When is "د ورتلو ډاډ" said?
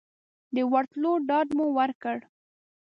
0.55-1.47